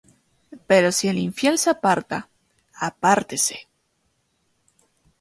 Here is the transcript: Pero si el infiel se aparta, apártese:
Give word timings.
Pero 0.65 0.91
si 0.91 1.09
el 1.09 1.19
infiel 1.19 1.59
se 1.59 1.69
aparta, 1.69 2.27
apártese: 2.75 3.67